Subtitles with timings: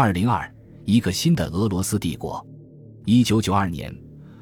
[0.00, 0.48] 二零二，
[0.84, 2.46] 一个新的俄罗斯帝国。
[3.04, 3.92] 一九九二年，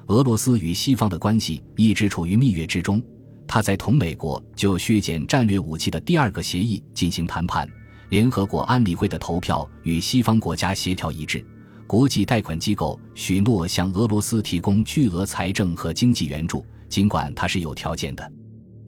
[0.08, 3.02] 俄罗斯与西方的关系一直处于蜜月之中。
[3.48, 7.66] 他在同美国就削减战略武器的第二个协议进行谈判，
[8.10, 11.42] 联合国安理会的投票与西方国家协调一致，
[11.86, 18.30] 国际贷款机构许诺向俄罗斯提供巨额财政和经济援助，尽管它是有条件的。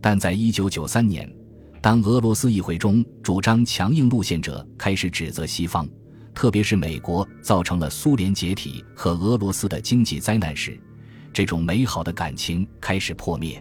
[0.03, 1.35] 但在一九九三年，
[1.80, 5.89] 当俄罗斯议会中主张强硬路线者开始指责西方。
[6.39, 10.79] 特别是美国造成了苏联解体和俄罗斯的经济灾难时，
[11.32, 13.61] 这种美好的感情开始破灭。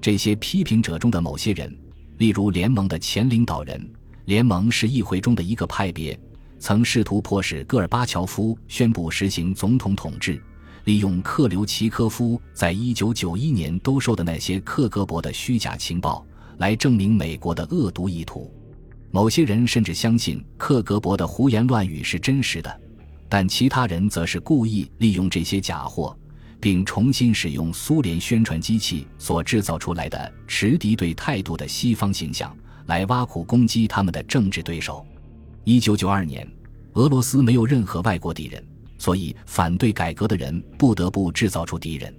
[0.00, 1.78] 这些批评者中的某些人，
[2.16, 3.86] 例如联盟的前领导人，
[4.24, 6.18] 联盟是议会中的一个派别，
[6.58, 10.42] 曾试图迫使戈尔巴乔夫宣布实行总统统治，
[10.84, 18.50] 利用克留奇科夫在一九九一年兜售的那些克格勃的虚假情报来证明美国的恶毒意图。
[19.10, 22.80] 某些人甚至相信克格勃的胡言乱语是真实的，
[23.28, 26.16] 但其他人则是故意利用这些假货，
[26.60, 32.54] 并重新使用苏联宣传机器所制造出来的持敌对态度的西方形象，
[32.86, 35.06] 来挖苦攻击他们的政治对手。
[35.64, 36.46] 一九九二年，
[36.94, 38.62] 俄罗斯没有任何外国敌人，
[38.98, 42.14] 所以反对改革的人不得不制造出敌人。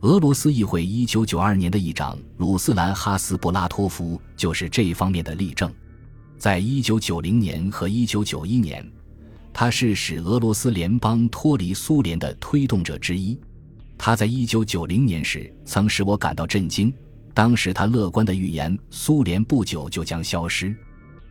[0.00, 5.72] 俄罗斯议会一九九二年的议长鲁斯兰·哈斯布拉托夫就是这一方面的例证。
[6.38, 8.86] 在一九九零年和一九九一年，
[9.52, 13.38] 他是使俄罗斯联邦脱离苏联的推动者之一。
[13.96, 16.92] 他在一九九零年时曾使我感到震惊。
[17.32, 20.74] 当时他乐观的预言，苏联不久就将消失，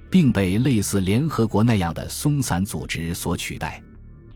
[0.09, 3.81] 并被类似联合国那样的松散组织所取代。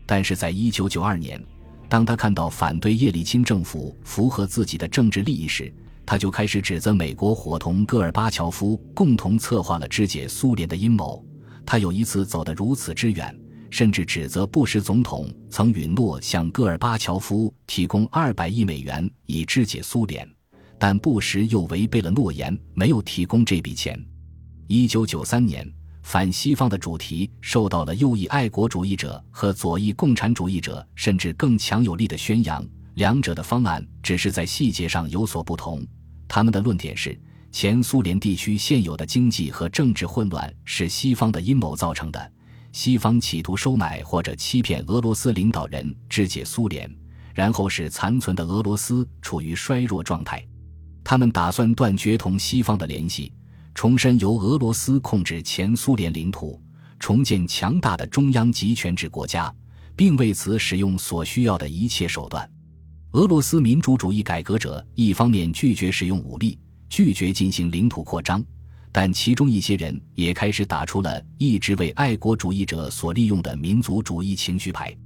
[0.06, 1.40] 但是在一九九二年，
[1.88, 5.72] 当他看到反对叶利钦政府符合自己的政治利益时，
[6.10, 11.24] 他就开始指责美国伙同戈尔巴乔夫共同策划了肢解苏联的阴谋。
[11.64, 13.32] 他有一次走得如此之远，
[13.70, 20.28] 甚至指责布什总统曾允诺向戈尔巴乔夫提供二百亿美元以肢解苏联，
[20.80, 23.96] 但布什又违背了诺言，没有提供这笔钱。
[24.66, 25.64] 一九九三年，
[26.02, 35.80] 反西方的主题受到了右翼爱国主义者和左翼共产主义者甚至更强有力的宣扬，两者的方案只是在细节上有所不同。
[36.32, 37.18] 他们的论点是，
[37.50, 42.32] 前苏联地区现有的经济和政治混乱是西方的阴谋造成的。
[42.70, 46.88] 西方企图收买或者欺骗俄罗斯领导人，肢解苏联，
[47.34, 50.40] 然后使残存的俄罗斯处于衰弱状态。
[51.02, 53.32] 他们打算断绝同西方的联系，
[53.74, 56.62] 重申由俄罗斯控制前苏联领土，
[57.00, 59.52] 重建强大的中央集权制国家，
[59.96, 62.48] 并为此使用所需要的一切手段。
[63.12, 66.56] 俄罗斯民主主义改革者一方面拒绝使用武力，
[66.88, 68.40] 拒绝进行领土扩张，
[68.92, 74.96] 但其中一些人也开始打出了一直为爱国主义者所利用的民族主义情绪牌。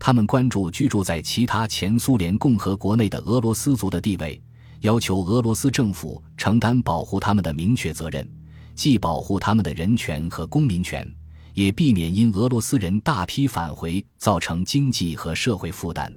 [0.00, 4.42] 他们关注居住在其他前苏联共和国内的俄罗斯族的地位，
[4.80, 8.28] 要求俄罗斯政府承担保护他们的明确责任，
[8.74, 11.08] 既保护他们的人权和公民权，
[11.52, 16.12] 也避免因俄罗斯人大批返回造成经济和社会负担。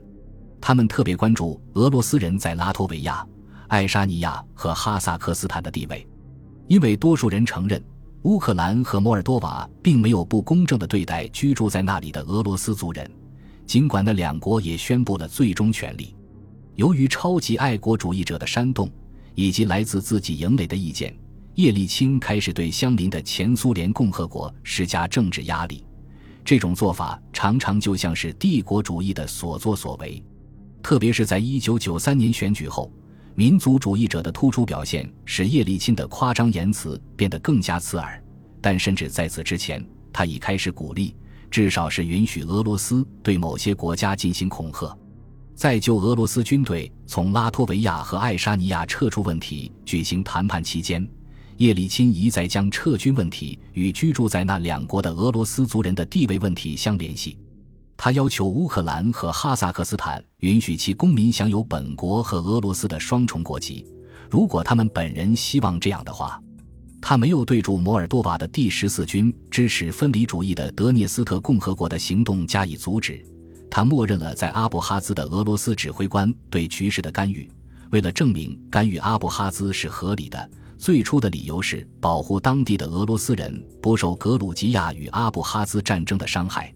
[0.59, 3.25] 他们特别关注俄罗斯人在拉脱维亚、
[3.67, 6.05] 爱沙尼亚和哈萨克斯坦的地位，
[6.67, 7.81] 因为多数人承认
[8.23, 13.09] 乌克兰和摩尔多瓦并没有不公正地对待居住在那里的俄罗斯族人，
[13.65, 16.15] 尽管那两国也宣布了最终权利。
[16.75, 18.89] 由于超级爱国主义者的煽动
[19.35, 21.15] 以及来自自己营垒的意见，
[21.55, 25.85] 叶利钦开始对相邻的前苏联共和国施加政治压力。
[26.43, 30.23] 这种做法常常就像是帝国主义的所作所为。
[30.81, 32.91] 特别是在一九九三年选举后，
[33.35, 38.23] 民族主义者的突出表现使叶利钦的夸张言辞变得更加刺耳。
[38.61, 41.15] 但甚至在此之前，他已开始鼓励，
[41.51, 44.97] 至少是允许俄罗斯对某些国家进行恐吓。
[45.53, 51.07] 在就俄罗斯军队从拉脱维亚和爱沙尼亚撤出问题举行谈判期间，
[51.57, 57.37] 叶利钦一再将撤军问题与居住在那两国的俄罗斯族人的地位问题相联系。
[57.97, 63.83] 他要求乌克兰和哈萨克斯坦允许其公民享有本国和俄罗斯的双重国籍，
[64.29, 66.41] 如果他们本人希望这样的话。
[66.99, 73.23] 他没有对驻摩尔多瓦的第十四军支持分离主义的德涅斯特共和国的行动加以阻止。
[73.69, 77.49] 他默认了在阿布哈兹的俄罗斯指挥官对局势的干预。
[77.91, 86.73] 为了证明干预阿布哈兹是合理的，最初的理由是保护当地的俄罗斯人不受格鲁吉亚与阿布哈兹战争的伤害。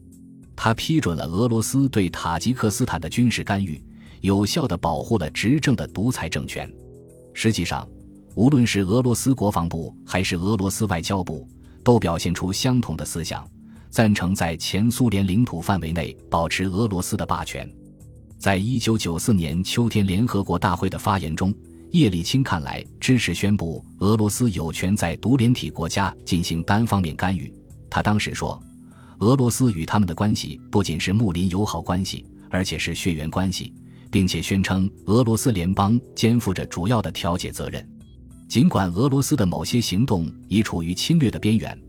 [0.64, 3.84] 他批准了俄罗斯对塔吉克斯坦的军事干预，
[4.20, 6.72] 有效地保护了执政的独裁政权。
[7.34, 7.90] 实际上，
[8.36, 11.48] 无论是俄罗斯国防部还是俄罗斯外交部，
[11.84, 13.44] 都表现出相同的思想：
[13.90, 17.68] 赞成在前苏联领土范围内保持俄罗斯的霸权。
[18.38, 21.52] 在一九九四年秋天联合国大会的发言中，
[21.90, 27.52] 叶利钦看来支持宣布俄罗斯有权在独联体国家进行单方面干预。
[27.90, 28.62] 他当时说，
[29.22, 33.72] 俄罗斯与他们的关系不仅是睦邻友好关系，而且是血缘关系，
[34.10, 37.88] 并且宣称俄罗斯联邦肩负着主要的调解责任。
[38.50, 41.80] 尽管俄罗斯的某些行动已处于侵略的边缘。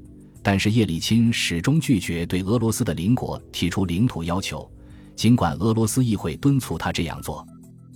[0.44, 4.68] 但是叶利钦始终拒绝对俄罗斯的邻国提出领土要求，
[5.14, 7.46] 尽管俄罗斯议会敦促他这样做。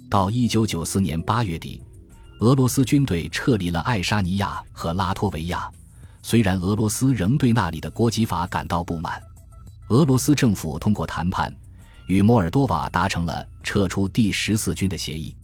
[0.09, 1.83] 到一九九四年八月底，
[2.39, 5.69] 俄罗斯军队撤离了爱沙尼亚和拉脱维亚，
[6.23, 9.21] 虽然俄罗斯仍对那里的国籍法感到不满。
[9.89, 11.55] 俄罗斯政府通过谈判，
[12.07, 15.35] 与摩尔多瓦达成了撤出第十四军的协议。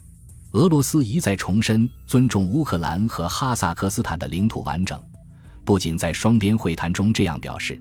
[0.51, 5.01] 俄罗斯一再重申尊重乌克兰和哈萨克斯坦的领土完整。
[5.65, 7.81] 不仅在双边会谈中这样表示，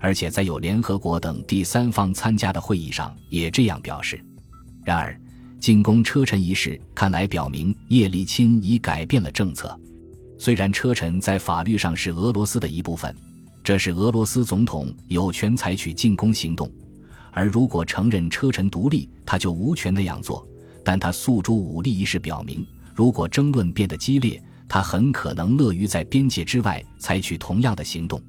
[0.00, 4.18] 而且在有联合国等第三方参加的会议上也这样表示。
[4.84, 5.20] 然而，
[5.60, 9.78] 进攻车臣一事看来表明叶利钦已改变了政策。
[10.38, 13.14] 虽然车臣在法律上是俄罗斯的一部分，
[13.62, 16.70] 这是俄罗斯总统有权采取进攻行动，
[17.32, 20.46] 而如果承认车臣独立，他就无权那样做。
[20.84, 24.42] 但他诉诸武力一事表明，如果争论变得激烈。
[24.70, 28.20] 他很可能乐于在边界之外采取同样的行动，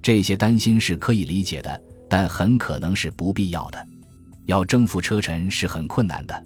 [0.00, 1.78] 这些担心是可以理解的，
[2.08, 3.86] 但很可能是不必要的。
[4.46, 6.42] 要征服车臣是很困难的，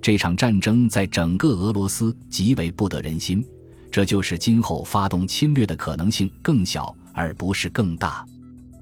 [0.00, 3.44] 这场战争在整个俄罗斯极为不得人心，
[3.92, 8.24] 这就是今后发动侵略的可能性更小而不是更大，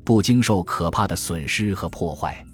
[0.05, 2.45] 不经受可怕的损失和破坏。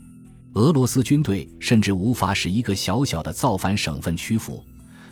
[0.55, 4.65] 俄罗斯军队甚至无法使一个小小的造反省份屈服。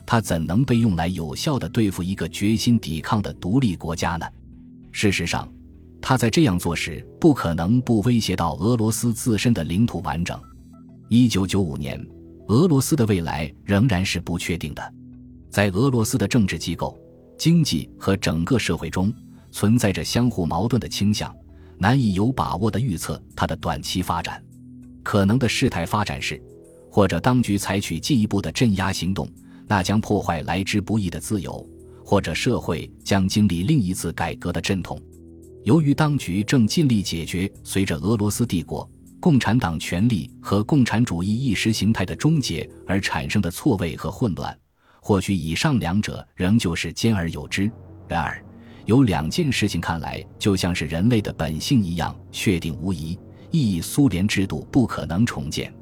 [0.06, 4.26] 他怎能被用来有效地对付一个决心抵抗的独立国家呢？
[4.92, 5.48] 事实上，
[6.00, 10.40] 他在这样做时不可能不威胁到俄罗斯自身的领土完整。
[11.08, 12.00] 一九九五年，
[12.46, 14.94] 俄罗斯的未来仍然是不确定的，
[15.50, 16.96] 在俄罗斯的政治机构、
[17.36, 19.12] 经济和整个社会中
[19.50, 21.34] 存在着相互矛盾的倾向，
[21.78, 24.42] 难以有把握地预测它的短期发展。
[25.02, 26.40] 可能的事态发展是，
[26.90, 29.28] 或者当局采取进一步的镇压行动。
[29.66, 31.64] 那将破坏来之不易的自由，
[32.04, 35.00] 或者社会将经历另一次改革的阵痛。
[35.62, 44.58] 由于当局正尽力解决随着俄罗斯帝国、共产党权力和共产主义意识形态的终结而产生的错位和混乱，
[45.00, 47.70] 或许以上两者仍旧是兼而有之。
[48.08, 48.44] 然而，
[48.90, 53.16] 有两件事情看来就像是人类的本性一样确定无疑：
[53.52, 55.72] 一，苏联制度不可能重建。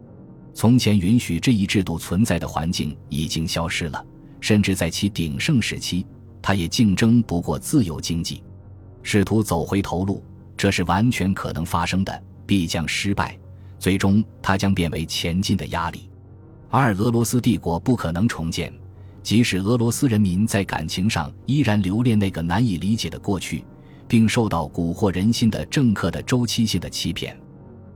[0.53, 4.07] 从前允许这一制度存在的环境已经消失了，
[4.43, 6.05] 甚至在其鼎盛时期，
[6.43, 8.43] 它也竞争不过自由经济。
[9.03, 10.23] 试图走回头路，
[10.55, 13.39] 这是完全可能发生的，必将失败。
[13.79, 16.11] 最终，它将变为前进的压力。
[16.69, 18.71] 二，俄罗斯帝国不可能重建，
[19.29, 23.63] 即使俄罗斯人民在感情上依然留恋那个难以理解的过去，
[24.09, 27.39] 并受到蛊惑人心的政客的周期性的欺骗。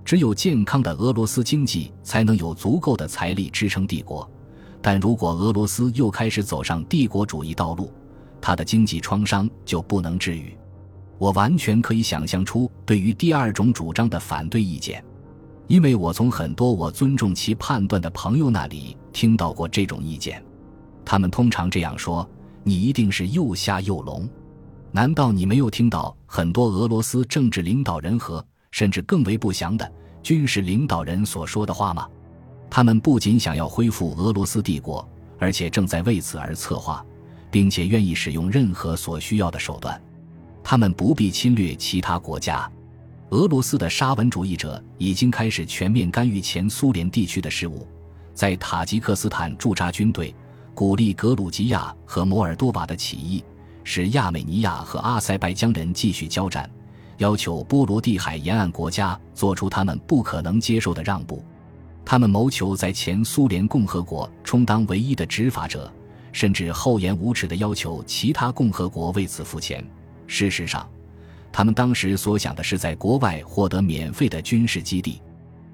[0.04, 4.30] 只有健康的俄罗斯经济才能有足够的财力支撑帝国，
[4.82, 7.90] 但如果俄罗斯又开始走上帝国主义道路，
[8.38, 10.54] 它的经济创伤就不能治愈。
[11.16, 15.02] 我完全可以想象出对于第二种主张的反对意见，
[15.66, 20.44] 因为我从很多我尊重其判断的朋友那里听到过这种意见。
[21.04, 22.28] 他们通常这样说
[22.64, 24.28] ：“你一定是又瞎又聋。”
[24.90, 28.44] 难道你没有听到很多俄罗斯政治领导人和？
[28.70, 29.92] 甚至更为不祥的
[30.22, 32.08] 军事领导人所说的话吗？
[32.70, 35.06] 他们不仅想要恢复俄罗斯帝国，
[35.38, 37.04] 而且正在为此而策划，
[37.50, 40.00] 并且愿意使用任何所需要的手段。
[40.64, 42.70] 他们不必侵略其他国家。
[43.28, 47.86] 俄罗斯的沙文主义者已经开始全面干预前苏联地区的事务，
[48.32, 50.34] 在塔吉克斯坦驻扎军队，
[50.74, 53.44] 鼓励格鲁吉亚和摩尔多瓦的起义，
[53.84, 56.68] 使亚美尼亚和阿塞拜疆人继续交战。
[57.18, 61.44] 要求波罗的海沿岸国家做出他们不可能接受的让步，
[62.04, 65.92] 他们谋求在前苏联共和国充当唯一的执法者，
[66.32, 69.86] 甚至厚颜无耻地要求其他共和国为此付钱。
[70.26, 70.88] 事实上，
[71.52, 75.20] 他们当时所想的是在国外获得免费的军事基地。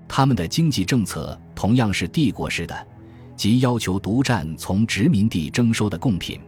[0.08, 2.86] 他们的经济政策同样是帝国式的，
[3.38, 6.38] 即要求独占从殖民地征收的贡品。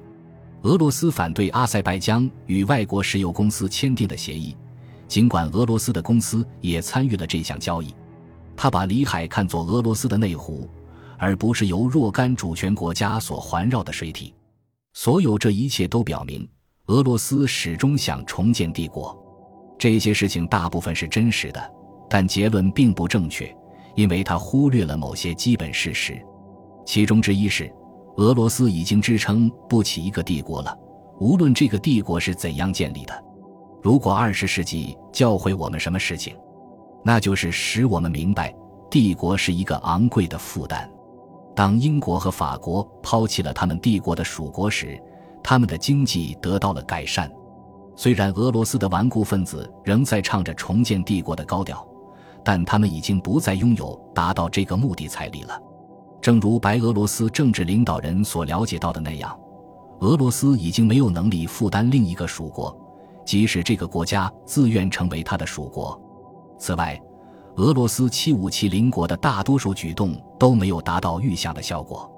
[0.62, 4.54] 俄罗斯反对阿塞拜疆与外国石油公司签订的协议。
[5.06, 7.94] 尽管俄罗斯的公司也参与了这项交易，
[8.56, 10.68] 他把里海看作俄罗斯的内湖，
[11.16, 14.34] 而不是由若干主权国家所环绕的水体。
[14.92, 16.46] 所有这一切都表明，
[16.86, 19.16] 俄罗斯始终想重建帝国。
[19.78, 21.72] 这些事情大部分是真实的，
[22.08, 23.52] 但结论并不正确，
[23.94, 26.20] 因为他忽略了某些基本事实。
[26.90, 27.72] 其中之一是，
[28.16, 30.76] 俄罗斯已经支撑不起一个帝国了，
[31.20, 33.14] 无论这个帝国是怎样建立的。
[33.80, 36.36] 如果二十世纪教会我们什么事情，
[37.04, 38.52] 那就是使我们明白，
[38.90, 40.90] 帝国是一个昂贵的负担。
[41.54, 45.00] 当英国和法国抛弃了他们帝国的属国时，
[45.44, 47.30] 他们的经济得到了改善。
[47.94, 51.86] 虽然俄罗斯的顽固分子仍在唱着重建帝国的高调，
[52.44, 55.56] 但他们已经不再拥有达到这个目的财力了。
[56.20, 59.38] 正如白俄罗斯政治领导人所了解到的那样，
[60.00, 62.76] 俄罗斯已经没有能力负担另一个属国，
[63.24, 65.98] 即使这个国家自愿成为他的属国。
[66.58, 67.00] 此外，
[67.56, 72.10] 俄罗斯七五七邻国的大多数举动都没有达到预想的效果。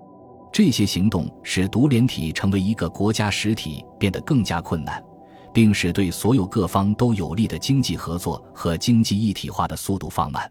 [0.53, 5.03] 这些行动使独联体成为一个国家实体变得更加困难，
[5.53, 10.51] 并使对所有各方都有利的经济合作和经济一体化的速度放慢。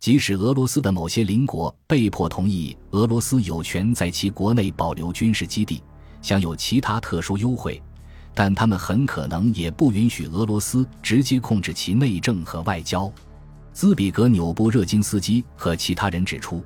[0.00, 5.82] 即使俄罗斯的某些邻国被迫同意俄罗斯有权在其国内保留军事基地，
[6.22, 7.80] 享有其他特殊优惠，
[8.34, 13.12] 但他们很可能也不允许俄罗斯直接控制其内政和外交。
[13.74, 16.64] 兹比格纽布热金斯基和其他人指出，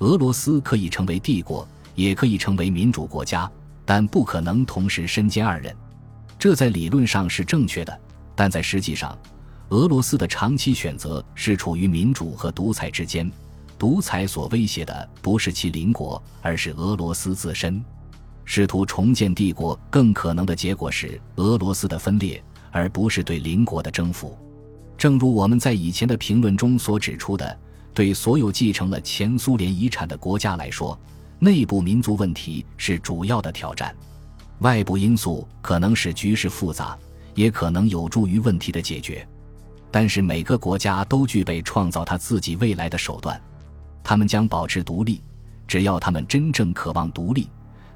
[0.00, 3.50] 俄罗斯可以成为帝国，也可以成为民主国家，
[3.86, 5.74] 但不可能同时身兼二任。
[6.38, 8.00] 这在理论上是正确的，
[8.34, 9.18] 但在实际上。
[9.70, 13.30] 俄罗斯的长期选择是处于民主和独裁之间，
[13.76, 17.84] 独裁所威胁的不是其邻国，而是俄罗斯自身。
[18.44, 24.38] 试图重建帝国更可能的结果是俄罗斯的分裂，而不是对邻国的征服。
[24.96, 27.58] 正如我们在以前的评论中所指出的，
[27.92, 30.96] 对所有继承了前苏联遗产的国家来说，
[31.40, 33.92] 内部民族问题是主要的挑战。
[34.60, 36.96] 外部因素可能使局势复杂，
[37.34, 39.26] 也可能有助于问题的解决。
[39.98, 43.40] 但是每个国家都具备创造他自己未来的手段，
[44.04, 45.22] 他们将保持独立，
[45.66, 47.48] 只要他们真正渴望独立。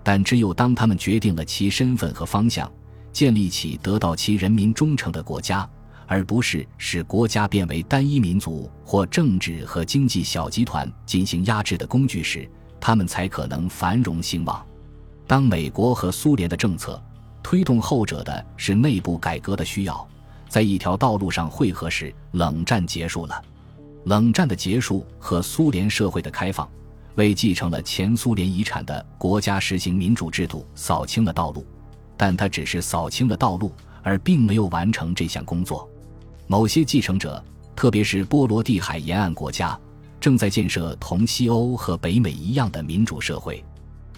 [0.02, 2.72] 但只有当他们决定了其身份和方向，
[3.12, 5.68] 建立起得到其人民忠诚的国家，
[6.06, 14.66] 而不是使国家变为单一民族或政治和经济小集团进行压制的工具时，他们才可能繁荣兴旺。
[15.26, 16.98] 当美国和苏联的政策
[17.42, 20.08] 推动后者的是内部改革的需要。
[20.50, 23.40] 在一条道路上汇合时，冷战结束了。
[24.06, 26.68] 冷战的结束和苏联社会的开放，
[27.14, 31.64] 为继承了前苏联遗产的国家实行民主制度扫清了道路，
[32.16, 35.88] 但它只是扫清了道路，而并没有完成这项工作。
[36.48, 37.42] 某些继承者，
[37.76, 39.78] 特别是波罗的海沿岸国家，
[40.18, 43.64] 正在建设同西欧和北美一样的民主社会。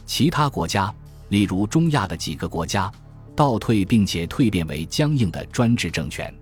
[0.07, 0.91] 其他国家，
[1.29, 2.91] 例如中亚的几个国家。
[3.35, 6.33] 倒退并且蜕变为僵硬的专制政权，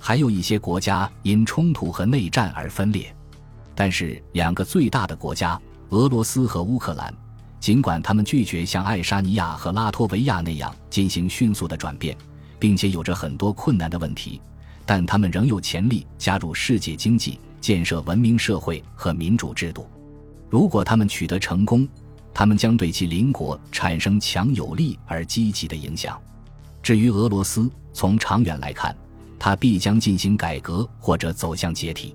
[0.00, 3.14] 还有一些国家因冲突和内战而分裂。
[3.74, 5.60] 但是，两个最大的国家
[5.90, 7.12] 俄罗斯和乌克兰，
[7.60, 12.16] 尽管他们拒绝像爱沙尼亚和拉脱维亚那样进行迅速的转变，
[12.58, 14.40] 并且有着很多困难的问题，
[14.84, 19.86] 但他们仍有潜力加入世界经济，建设文明社会和民主制度。
[20.50, 21.88] 如果他们取得成功，
[22.34, 26.20] 他们将对其邻国产生强有力而积极的影响。
[26.82, 28.96] 至于俄罗斯，从长远来看，
[29.38, 32.14] 它必将进行改革或者走向解体。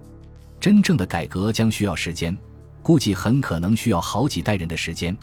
[0.60, 2.36] 真正的改革将需要时间，
[2.82, 5.16] 估计很可能需要好几代人的时间，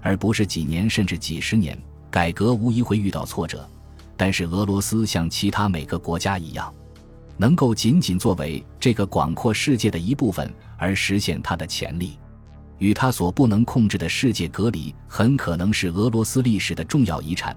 [0.00, 1.76] 而不是几年甚至几十年。
[2.10, 3.66] 改革无疑会遇到挫折，
[4.18, 6.72] 但是俄罗斯像其他每个国家一样，
[7.38, 12.18] 能够仅仅作为这个广阔世界的一部分而实现它的潜力。
[12.82, 17.56] 与他所不能控制的世界隔离，很可能是俄罗斯历史的重要遗产。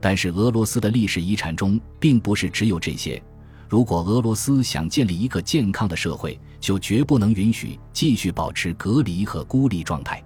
[0.00, 3.22] 但是，俄罗斯的历史遗产中并不是只有这些。
[3.68, 10.24] 如果俄罗斯想建立一个健康的社会，就绝不能允许继续保持隔离和孤立状态。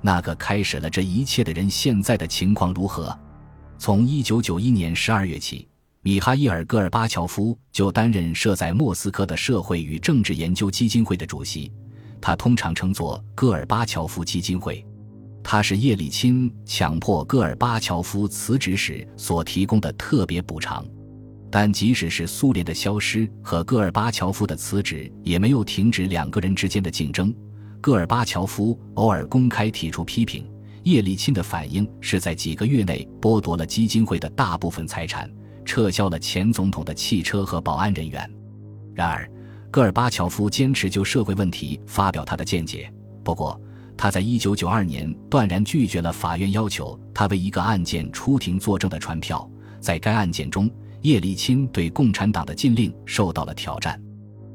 [0.00, 3.14] 那个开始了这一切的人，现在的情况如何？
[3.76, 5.68] 从一九九一年十二月起，
[6.00, 11.70] 米哈伊尔·戈尔巴乔夫就担任设在莫斯科的社会与政治研究基金会的主席。
[12.22, 14.86] 他通常称作戈尔巴乔夫基金会，
[15.42, 20.86] 他是叶利钦强迫戈尔巴乔夫辞职时所提供的特别补偿。
[21.50, 27.34] 但即使是苏联的消失和戈尔巴乔夫的辞职，也没有停止两个人之间的竞争。
[27.80, 30.48] 戈尔巴乔夫偶尔公开提出批评，
[30.84, 35.28] 叶利钦的反应是在几个月内剥夺了基金会的大部分财产，
[35.64, 38.30] 撤销了前总统的汽车和保安人员。
[38.94, 39.28] 然而。
[39.72, 42.92] 戈尔巴乔夫坚持就社会问题发表他的见解，
[43.24, 43.58] 不过
[43.96, 49.50] 他在一九九二年断然拒绝了法院要求他为一个案件出庭作证的传票。
[49.80, 53.98] 在该案件中，叶利钦对共产党的禁令受到了挑战。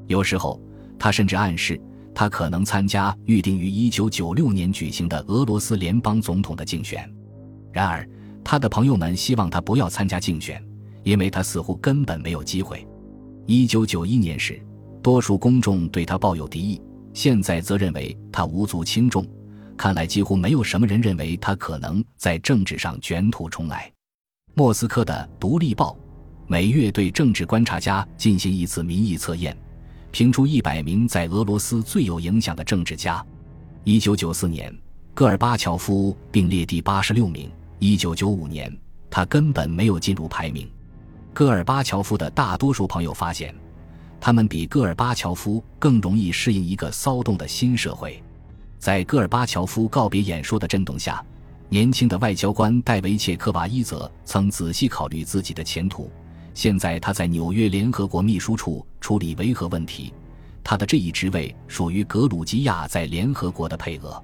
[0.06, 0.62] 有时候，
[1.00, 1.82] 他甚至暗示
[2.14, 7.12] 他可能参加预定于1996年举行的俄罗斯联邦总统的竞选。
[7.74, 8.08] 然而，
[8.44, 10.64] 他的朋友们希望他不要参加竞选，
[11.02, 12.88] 因为他似乎根本没有机会。
[13.48, 14.62] 1991年时，
[15.08, 16.82] 多数公众对他抱有敌意，
[17.14, 19.26] 现在则认为他无足轻重。
[19.78, 23.90] 看来几乎没有什么人认为他可能在政治上卷土重来。
[24.54, 25.94] 莫斯科的《独立报》
[26.46, 29.58] 每月对政治观察家进行一次民意测验，
[30.12, 33.26] 评出一百名在俄罗斯最有影响的政治家。
[33.86, 34.78] 一九九四年，
[35.14, 37.50] 戈尔巴乔夫并列第八十六名。
[37.80, 38.78] 一九九五年，
[39.10, 40.70] 他根本没有进入排名。
[41.34, 43.56] 戈尔巴乔夫的大多数朋友发现，
[44.20, 48.22] 他们比戈尔巴乔夫更容易适应一个骚动的新社会。
[48.80, 51.24] 在戈尔巴乔夫告别演说的震动下，
[51.70, 56.12] 年轻的外交官戴维切科瓦伊泽曾仔细考虑自己的前途。
[56.54, 60.14] 现在他在纽约联合国秘书处处理维和问题，
[60.64, 64.22] 他的这一职位属于格鲁吉亚在联合国的配额。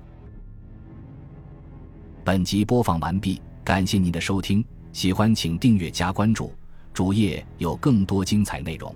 [2.23, 6.53] 本集播放完毕，感谢您的收听，喜欢请订阅加关注，
[6.93, 8.95] 主页有更多精彩内容。